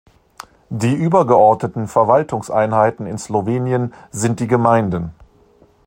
Die 0.71 0.95
übergeordneten 0.95 1.87
Verwaltungseinheiten 1.87 3.05
in 3.05 3.19
Slowenien 3.19 3.93
sind 4.09 4.39
die 4.39 4.47
Gemeinden. 4.47 5.13